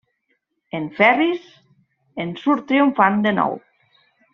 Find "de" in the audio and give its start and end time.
3.29-3.39